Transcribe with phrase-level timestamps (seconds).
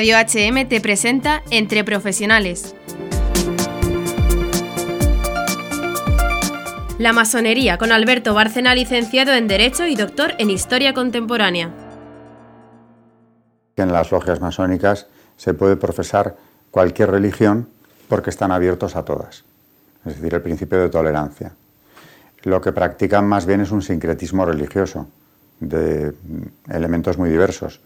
[0.00, 2.74] Radio HM te presenta Entre Profesionales.
[6.98, 11.74] La masonería con Alberto Bárcena, licenciado en Derecho y doctor en Historia Contemporánea.
[13.76, 15.06] En las logias masónicas
[15.36, 16.34] se puede profesar
[16.70, 17.68] cualquier religión
[18.08, 19.44] porque están abiertos a todas,
[20.06, 21.52] es decir, el principio de tolerancia.
[22.44, 25.08] Lo que practican más bien es un sincretismo religioso
[25.60, 26.14] de
[26.70, 27.82] elementos muy diversos.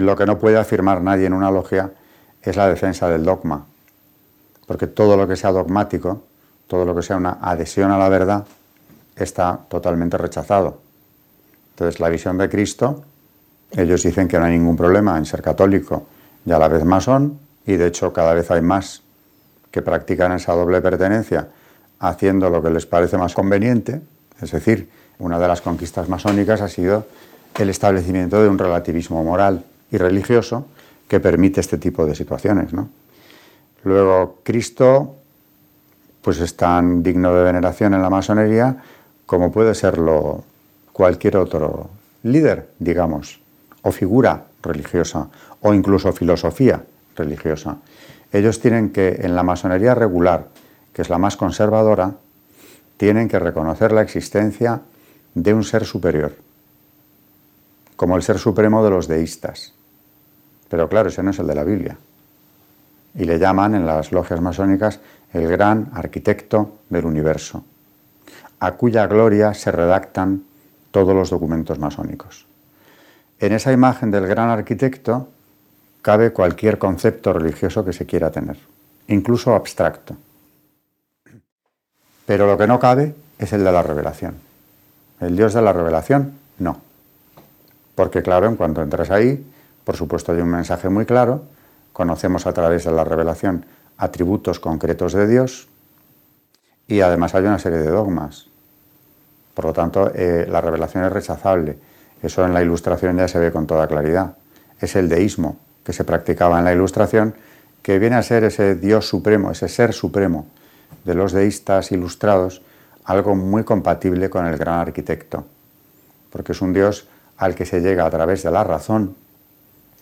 [0.00, 1.90] Lo que no puede afirmar nadie en una logia
[2.40, 3.66] es la defensa del dogma,
[4.66, 6.22] porque todo lo que sea dogmático,
[6.68, 8.46] todo lo que sea una adhesión a la verdad,
[9.14, 10.80] está totalmente rechazado.
[11.72, 13.04] Entonces, la visión de Cristo,
[13.72, 16.06] ellos dicen que no hay ningún problema en ser católico
[16.46, 19.02] y a la vez masón, y de hecho cada vez hay más
[19.70, 21.48] que practican esa doble pertenencia
[21.98, 24.00] haciendo lo que les parece más conveniente,
[24.40, 27.04] es decir, una de las conquistas masónicas ha sido
[27.58, 30.66] el establecimiento de un relativismo moral y religioso
[31.08, 32.70] que permite este tipo de situaciones.
[33.84, 35.16] Luego, Cristo
[36.22, 38.76] pues es tan digno de veneración en la masonería
[39.26, 40.44] como puede serlo
[40.92, 41.88] cualquier otro
[42.24, 43.40] líder, digamos,
[43.82, 45.28] o figura religiosa,
[45.62, 46.82] o incluso filosofía
[47.16, 47.78] religiosa.
[48.32, 50.48] Ellos tienen que, en la masonería regular,
[50.92, 52.14] que es la más conservadora,
[52.96, 54.82] tienen que reconocer la existencia
[55.34, 56.36] de un ser superior,
[57.96, 59.72] como el ser supremo de los deístas.
[60.70, 61.98] Pero claro, ese no es el de la Biblia.
[63.14, 65.00] Y le llaman en las logias masónicas
[65.32, 67.64] el gran arquitecto del universo,
[68.60, 70.44] a cuya gloria se redactan
[70.92, 72.46] todos los documentos masónicos.
[73.40, 75.28] En esa imagen del gran arquitecto
[76.02, 78.56] cabe cualquier concepto religioso que se quiera tener,
[79.08, 80.16] incluso abstracto.
[82.26, 84.36] Pero lo que no cabe es el de la revelación.
[85.18, 86.80] El Dios de la revelación, no.
[87.96, 89.44] Porque claro, en cuanto entras ahí,
[89.90, 91.42] por supuesto hay un mensaje muy claro,
[91.92, 93.66] conocemos a través de la revelación
[93.98, 95.66] atributos concretos de Dios
[96.86, 98.46] y además hay una serie de dogmas.
[99.52, 101.76] Por lo tanto, eh, la revelación es rechazable.
[102.22, 104.36] Eso en la ilustración ya se ve con toda claridad.
[104.78, 107.34] Es el deísmo que se practicaba en la ilustración,
[107.82, 110.46] que viene a ser ese Dios supremo, ese ser supremo
[111.04, 112.62] de los deístas ilustrados,
[113.02, 115.46] algo muy compatible con el gran arquitecto,
[116.30, 117.08] porque es un Dios
[117.38, 119.16] al que se llega a través de la razón,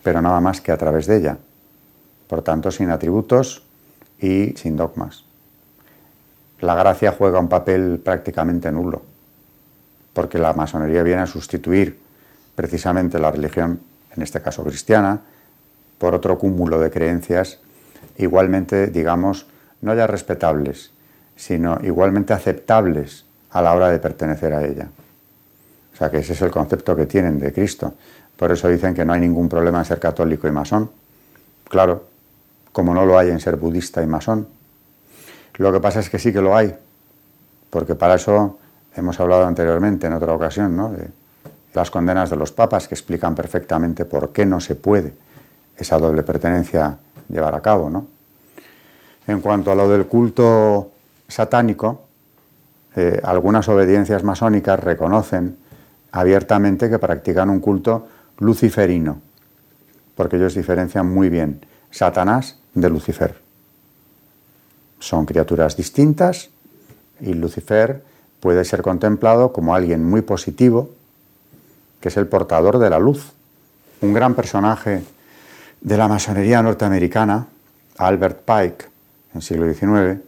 [0.08, 1.36] pero nada más que a través de ella.
[2.28, 3.62] Por tanto, sin atributos
[4.19, 5.22] y sin dogmas.
[6.60, 9.02] La gracia juega un papel prácticamente nulo,
[10.14, 11.98] porque la masonería viene a sustituir
[12.54, 13.80] precisamente la religión,
[14.16, 15.20] en este caso cristiana,
[15.98, 17.58] por otro cúmulo de creencias
[18.16, 19.44] igualmente, digamos,
[19.82, 20.91] no ya respetables,
[21.36, 24.88] sino igualmente aceptables a la hora de pertenecer a ella.
[25.92, 27.92] O sea que ese es el concepto que tienen de Cristo.
[28.38, 30.91] Por eso dicen que no hay ningún problema en ser católico y masón.
[31.69, 32.04] Claro,
[32.72, 34.47] como no lo hay en ser budista y masón.
[35.56, 36.72] Lo que pasa es que sí que lo hay,
[37.69, 38.59] porque para eso
[38.94, 40.93] hemos hablado anteriormente en otra ocasión, ¿no?
[40.93, 41.09] de
[41.75, 45.12] las condenas de los papas que explican perfectamente por qué no se puede
[45.77, 46.97] esa doble pertenencia
[47.28, 47.91] llevar a cabo.
[47.91, 48.06] ¿no?
[49.27, 50.93] En cuanto a lo del culto
[51.27, 52.03] satánico,
[52.94, 55.56] eh, algunas obediencias masónicas reconocen
[56.12, 58.06] abiertamente que practican un culto
[58.38, 59.21] luciferino,
[60.15, 61.60] porque ellos diferencian muy bien
[61.91, 63.37] Satanás de Lucifer.
[64.99, 66.50] Son criaturas distintas
[67.21, 68.03] y Lucifer
[68.41, 70.91] puede ser contemplado como alguien muy positivo,
[72.00, 73.32] que es el portador de la luz,
[74.00, 75.03] un gran personaje
[75.81, 77.47] de la masonería norteamericana,
[77.97, 78.84] Albert Pike,
[79.32, 80.21] en el siglo XIX,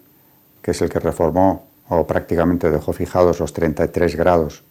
[0.63, 4.63] que es el que reformó o prácticamente dejó fijados los 33 grados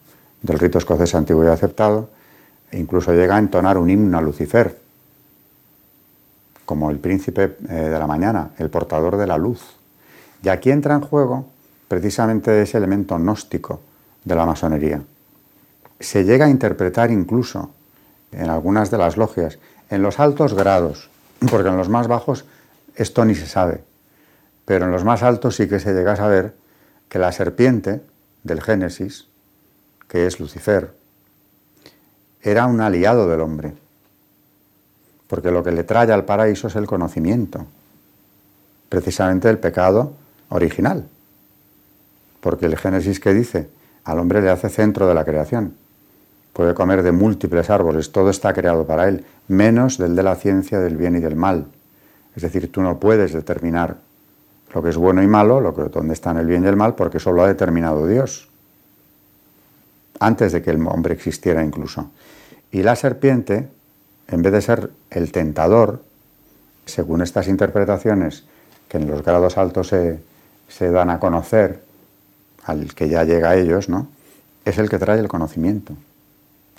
[0.42, 2.08] del rito escocés antiguo y aceptado,
[2.72, 4.78] incluso llega a entonar un himno a Lucifer,
[6.64, 9.60] como el príncipe eh, de la mañana, el portador de la luz.
[10.42, 11.46] Y aquí entra en juego
[11.88, 13.80] precisamente ese elemento gnóstico
[14.24, 15.02] de la masonería.
[15.98, 17.70] Se llega a interpretar incluso
[18.32, 19.58] en algunas de las logias,
[19.90, 21.10] en los altos grados,
[21.50, 22.44] porque en los más bajos
[22.94, 23.82] esto ni se sabe,
[24.64, 26.54] pero en los más altos sí que se llega a saber
[27.08, 28.00] que la serpiente
[28.44, 29.26] del Génesis,
[30.06, 30.99] que es Lucifer,
[32.42, 33.74] era un aliado del hombre,
[35.26, 37.66] porque lo que le trae al paraíso es el conocimiento,
[38.88, 40.12] precisamente el pecado
[40.48, 41.06] original,
[42.40, 43.68] porque el Génesis que dice,
[44.04, 45.74] al hombre le hace centro de la creación,
[46.52, 50.80] puede comer de múltiples árboles, todo está creado para él, menos del de la ciencia
[50.80, 51.66] del bien y del mal.
[52.34, 53.96] Es decir, tú no puedes determinar
[54.74, 56.94] lo que es bueno y malo, lo que, dónde están el bien y el mal,
[56.94, 58.49] porque eso lo ha determinado Dios,
[60.20, 62.10] antes de que el hombre existiera incluso.
[62.70, 63.68] Y la serpiente,
[64.28, 66.02] en vez de ser el tentador,
[66.86, 68.44] según estas interpretaciones
[68.88, 71.82] que en los grados altos se, dan a conocer,
[72.64, 74.08] al que ya llega a ellos, ¿no?
[74.64, 75.94] es el que trae el conocimiento,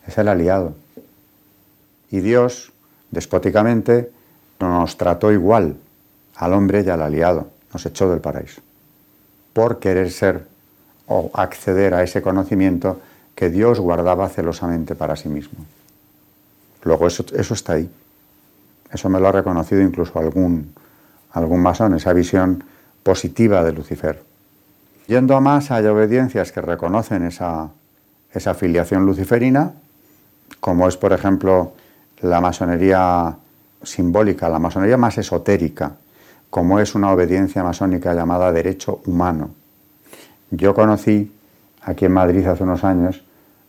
[0.08, 0.76] es el aliado.
[2.12, 2.72] Y Dios,
[3.10, 4.12] despóticamente,
[4.60, 5.78] nos trató igual
[6.36, 8.62] al hombre y al aliado, nos echó del paraíso,
[9.54, 10.46] por querer ser
[11.08, 13.02] o acceder a ese conocimiento
[13.36, 15.66] que Dios guardaba celosamente para sí mismo.
[16.84, 17.90] Luego eso, eso está ahí.
[18.92, 20.74] Eso me lo ha reconocido incluso algún,
[21.32, 22.64] algún masón, esa visión
[23.04, 24.24] positiva de Lucifer.
[25.08, 27.70] Yendo a más, hay obediencias que reconocen esa,
[28.34, 29.74] esa filiación luciferina,
[30.60, 31.74] como es, por ejemplo,
[32.22, 33.36] la masonería
[33.84, 35.94] simbólica, la masonería más esotérica,
[36.50, 39.52] como es una obediencia masónica llamada derecho humano.
[40.52, 41.32] Yo conocí
[41.82, 43.24] aquí en Madrid hace unos años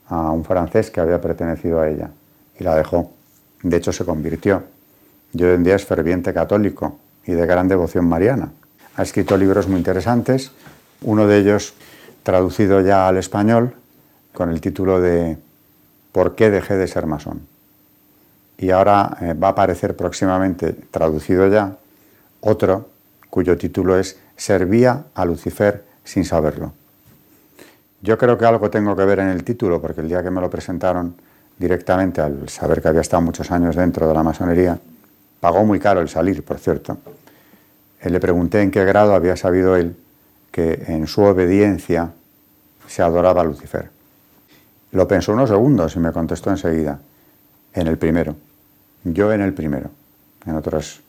[0.09, 2.11] a un francés que había pertenecido a ella
[2.59, 3.11] y la dejó.
[3.62, 4.64] De hecho, se convirtió.
[5.32, 8.53] Y hoy en día es ferviente católico y de gran devoción mariana.
[8.97, 10.53] Ha escrito libros muy interesantes,
[11.00, 11.75] uno de ellos
[12.23, 13.75] traducido ya al español
[14.35, 15.38] con el título de
[16.12, 17.47] ¿Por qué dejé de ser masón?
[18.59, 21.76] Y ahora eh, va a aparecer próximamente, traducido ya,
[22.41, 22.91] otro
[23.31, 26.75] cuyo título es Servía a Lucifer sin saberlo.
[28.02, 30.40] Yo creo que algo tengo que ver en el título, porque el día que me
[30.40, 31.14] lo presentaron
[31.56, 34.78] directamente, al saber que había estado muchos años dentro de la masonería,
[35.40, 36.99] pagó muy caro el salir, por cierto.
[38.00, 39.96] Eh, le pregunté en qué grado había sabido él
[40.50, 42.10] que en su obediencia
[42.87, 43.88] se adoraba a Lucifer.
[44.90, 46.99] Lo pensó unos segundos y me contestó enseguida,
[47.72, 48.37] en el primero.
[49.04, 49.90] Yo en el primero.
[50.44, 51.00] En otras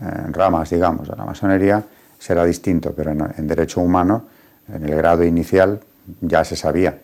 [0.00, 1.82] ramas, digamos, de la masonería
[2.18, 4.24] será distinto, pero en, derecho humano,
[4.72, 5.80] en el grado inicial,
[6.20, 7.00] ya se sabía.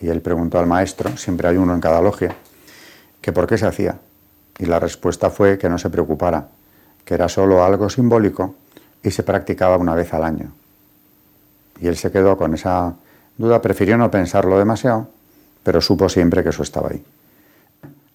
[0.00, 2.34] Y él preguntó al maestro, siempre hay uno en cada logia,
[3.20, 3.98] que por qué se hacía.
[4.58, 6.48] Y la respuesta fue que no se preocupara,
[7.04, 8.54] que era solo algo simbólico
[9.02, 10.52] y se practicaba una vez al año.
[11.80, 12.94] Y él se quedó con esa
[13.36, 15.08] duda, prefirió no pensarlo demasiado,
[15.62, 17.04] pero supo siempre que eso estaba ahí.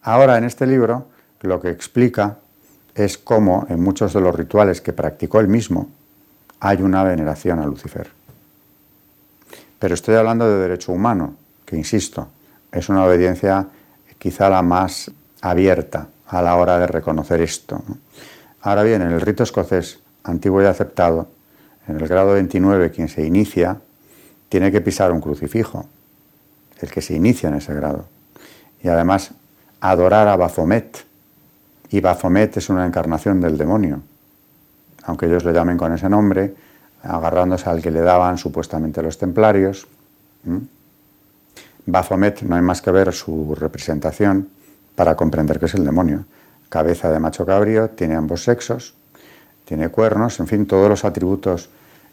[0.04, 1.08] Ahora en este libro
[1.42, 2.38] lo que explica
[2.96, 5.90] es cómo en muchos de los rituales que practicó él mismo
[6.60, 8.12] hay una veneración a Lucifer.
[9.81, 11.33] Pero estoy hablando de derecho humano,
[11.66, 12.28] que insisto,
[12.72, 13.66] es una obediencia
[14.19, 15.10] quizá la más
[15.42, 17.83] abierta a la hora de reconocer esto.
[18.62, 21.30] Ahora bien, en el rito escocés antiguo y aceptado,
[21.88, 23.81] en el grado 29, quien se inicia
[24.50, 25.88] tiene que pisar un crucifijo,
[26.80, 28.06] el que se inicia en ese grado.
[28.84, 29.31] Y además
[29.80, 31.06] adorar a Baphomet.
[31.89, 34.04] Y Baphomet es una encarnación del demonio,
[35.06, 36.54] aunque ellos le llamen con ese nombre,
[37.03, 39.88] agarrándose al que le daban supuestamente los templarios.
[41.86, 44.50] Baphomet no hay más que ver su representación
[44.95, 46.25] para comprender que es el demonio.
[46.69, 48.94] Cabeza de macho cabrío, tiene ambos sexos,
[49.65, 51.69] tiene cuernos, en fin, todos los atributos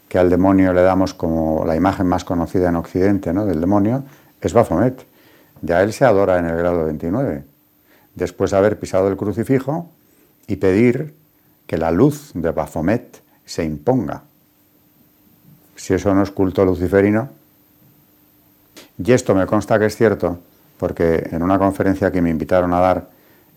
[0.07, 3.45] que al demonio le damos como la imagen más conocida en Occidente ¿no?
[3.45, 4.03] del demonio,
[4.41, 5.05] es Baphomet.
[5.61, 7.43] Ya él se adora en el grado 29,
[8.15, 9.89] después de haber pisado el crucifijo
[10.47, 11.13] y pedir
[11.67, 14.23] que la luz de Baphomet se imponga.
[15.79, 17.29] Si eso no es culto luciferino,
[19.01, 20.37] y esto me consta que es cierto,
[20.77, 23.07] porque en una conferencia que me invitaron a dar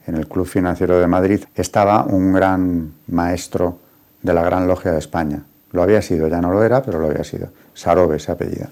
[0.07, 3.79] en el Club Financiero de Madrid estaba un gran maestro
[4.23, 5.43] de la Gran Logia de España.
[5.73, 7.49] Lo había sido, ya no lo era, pero lo había sido.
[7.75, 8.69] Sarobe, ese apellido.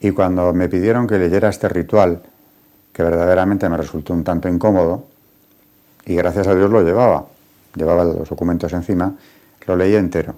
[0.00, 2.22] Y cuando me pidieron que leyera este ritual,
[2.92, 5.04] que verdaderamente me resultó un tanto incómodo,
[6.06, 7.26] y gracias a Dios lo llevaba,
[7.76, 9.14] llevaba los documentos encima,
[9.64, 10.34] lo leí entero.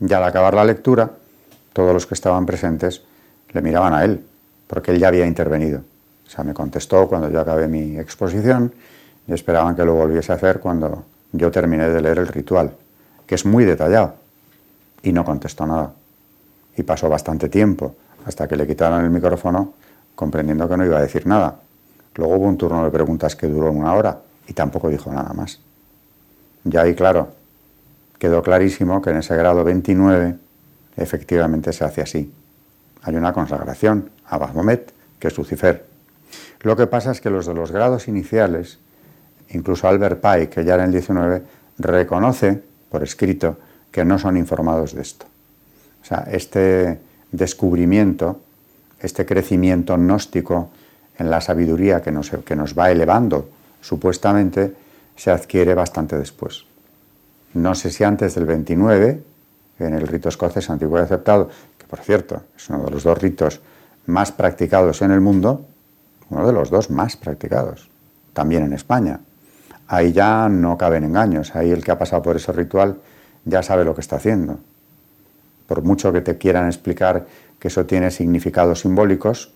[0.00, 1.10] Y al acabar la lectura,
[1.72, 3.02] todos los que estaban presentes
[3.52, 4.24] le miraban a él,
[4.66, 5.80] porque él ya había intervenido.
[6.26, 8.72] O sea, me contestó cuando yo acabé mi exposición
[9.26, 12.72] y esperaban que lo volviese a hacer cuando yo terminé de leer el ritual
[13.26, 14.14] que es muy detallado,
[15.02, 15.92] y no contestó nada.
[16.76, 19.74] Y pasó bastante tiempo hasta que le quitaron el micrófono
[20.14, 21.56] comprendiendo que no iba a decir nada.
[22.14, 25.60] Luego hubo un turno de preguntas que duró una hora y tampoco dijo nada más.
[26.64, 27.28] Ya ahí, claro,
[28.18, 30.36] quedó clarísimo que en ese grado 29
[30.96, 32.32] efectivamente se hace así.
[33.02, 35.84] Hay una consagración a Baphomet, que es Lucifer.
[36.62, 38.78] Lo que pasa es que los de los grados iniciales,
[39.50, 41.42] incluso Albert Pike, que ya era en el 19,
[41.78, 43.58] reconoce por escrito
[43.90, 45.26] que no son informados de esto.
[46.02, 46.98] O sea, este
[47.32, 48.40] descubrimiento,
[49.00, 50.70] este crecimiento gnóstico
[51.18, 53.48] en la sabiduría que nos, que nos va elevando,
[53.80, 54.74] supuestamente,
[55.16, 56.64] se adquiere bastante después.
[57.54, 59.22] No sé si antes del 29,
[59.78, 63.18] en el rito escocés antiguo y aceptado, que por cierto es uno de los dos
[63.18, 63.60] ritos
[64.06, 65.66] más practicados en el mundo,
[66.30, 67.88] uno de los dos más practicados,
[68.32, 69.20] también en España,
[69.88, 72.96] ahí ya no caben engaños, ahí el que ha pasado por ese ritual
[73.44, 74.58] ya sabe lo que está haciendo.
[75.66, 77.26] Por mucho que te quieran explicar
[77.58, 79.52] que eso tiene significados simbólicos,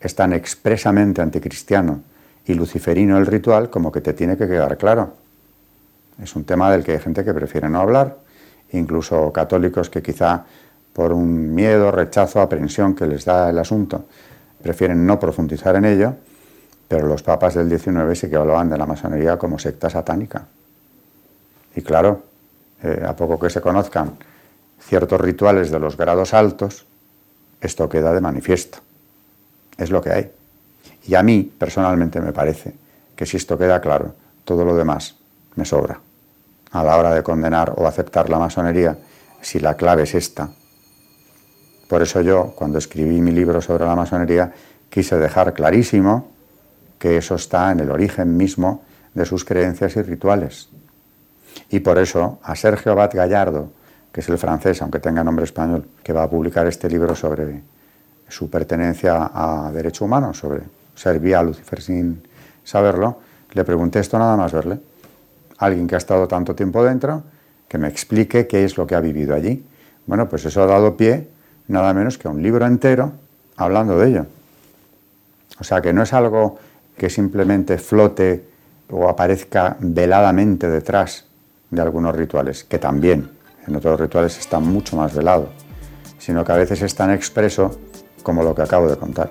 [0.00, 2.02] es tan expresamente anticristiano
[2.46, 5.14] y luciferino el ritual como que te tiene que quedar claro.
[6.22, 8.16] Es un tema del que hay gente que prefiere no hablar,
[8.72, 10.44] incluso católicos que quizá
[10.92, 14.06] por un miedo, rechazo, aprensión que les da el asunto,
[14.62, 16.14] prefieren no profundizar en ello,
[16.88, 20.46] pero los papas del XIX sí que hablaban de la masonería como secta satánica.
[21.74, 22.22] Y claro,
[22.82, 24.16] eh, a poco que se conozcan
[24.80, 26.86] ciertos rituales de los grados altos,
[27.60, 28.78] esto queda de manifiesto.
[29.76, 30.30] Es lo que hay.
[31.06, 32.74] Y a mí, personalmente, me parece
[33.14, 35.16] que si esto queda claro, todo lo demás
[35.56, 36.05] me sobra.
[36.72, 38.96] A la hora de condenar o aceptar la masonería,
[39.40, 40.50] si la clave es esta.
[41.88, 44.52] Por eso yo, cuando escribí mi libro sobre la masonería,
[44.90, 46.28] quise dejar clarísimo
[46.98, 48.82] que eso está en el origen mismo
[49.14, 50.68] de sus creencias y rituales.
[51.70, 53.70] Y por eso a Sergio Abad Gallardo,
[54.12, 57.62] que es el francés, aunque tenga nombre español, que va a publicar este libro sobre
[58.28, 60.62] su pertenencia a derecho humano, sobre
[60.94, 62.22] servía a Lucifer sin
[62.64, 63.20] saberlo,
[63.52, 64.80] le pregunté esto nada más verle.
[65.58, 67.22] Alguien que ha estado tanto tiempo dentro,
[67.68, 69.64] que me explique qué es lo que ha vivido allí.
[70.06, 71.28] Bueno, pues eso ha dado pie
[71.68, 73.12] nada menos que a un libro entero
[73.56, 74.26] hablando de ello.
[75.58, 76.58] O sea que no es algo
[76.96, 78.44] que simplemente flote
[78.90, 81.24] o aparezca veladamente detrás
[81.70, 83.30] de algunos rituales, que también
[83.66, 85.48] en otros rituales está mucho más velado,
[86.18, 87.78] sino que a veces es tan expreso
[88.22, 89.30] como lo que acabo de contar.